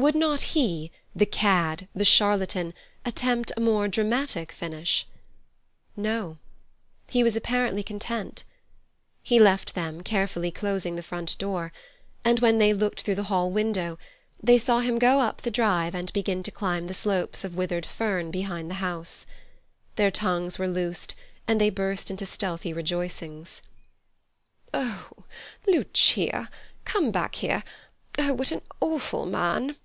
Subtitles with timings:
[0.00, 2.72] Would not he, the cad, the charlatan,
[3.04, 5.06] attempt a more dramatic finish?
[5.94, 6.38] No.
[7.10, 8.42] He was apparently content.
[9.22, 11.70] He left them, carefully closing the front door;
[12.24, 13.98] and when they looked through the hall window,
[14.42, 17.84] they saw him go up the drive and begin to climb the slopes of withered
[17.84, 19.26] fern behind the house.
[19.96, 21.14] Their tongues were loosed,
[21.46, 23.60] and they burst into stealthy rejoicings.
[24.72, 25.10] "Oh,
[25.66, 29.76] Lucia—come back here—oh, what an awful man!"